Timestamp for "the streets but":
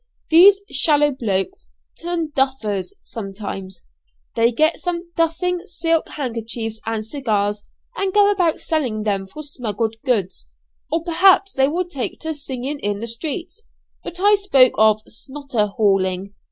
12.99-14.19